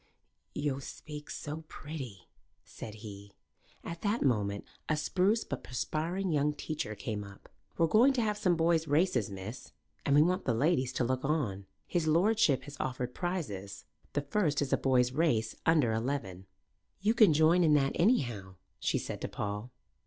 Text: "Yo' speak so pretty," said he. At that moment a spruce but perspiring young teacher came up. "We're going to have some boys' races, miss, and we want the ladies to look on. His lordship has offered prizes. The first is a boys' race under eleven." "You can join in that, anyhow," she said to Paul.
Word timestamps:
"Yo' 0.55 0.79
speak 0.79 1.29
so 1.29 1.63
pretty," 1.67 2.27
said 2.65 2.95
he. 3.05 3.31
At 3.83 4.01
that 4.01 4.23
moment 4.23 4.65
a 4.89 4.97
spruce 4.97 5.43
but 5.43 5.63
perspiring 5.63 6.31
young 6.31 6.53
teacher 6.55 6.95
came 6.95 7.23
up. 7.23 7.47
"We're 7.77 7.85
going 7.85 8.11
to 8.13 8.23
have 8.23 8.35
some 8.39 8.55
boys' 8.55 8.87
races, 8.87 9.29
miss, 9.29 9.73
and 10.03 10.15
we 10.15 10.23
want 10.23 10.45
the 10.45 10.55
ladies 10.55 10.91
to 10.93 11.03
look 11.03 11.23
on. 11.23 11.67
His 11.85 12.07
lordship 12.07 12.63
has 12.63 12.77
offered 12.79 13.13
prizes. 13.13 13.85
The 14.13 14.21
first 14.21 14.59
is 14.59 14.73
a 14.73 14.77
boys' 14.77 15.11
race 15.11 15.53
under 15.67 15.93
eleven." 15.93 16.47
"You 17.01 17.13
can 17.13 17.31
join 17.31 17.63
in 17.63 17.75
that, 17.75 17.91
anyhow," 17.93 18.55
she 18.79 18.97
said 18.97 19.21
to 19.21 19.27
Paul. 19.27 19.69